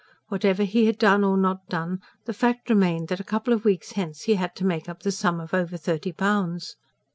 [0.29, 3.91] Whatever he had done or not done, the fact remained that a couple of weeks
[3.91, 6.75] hence he had to make up the sum of over thirty pounds.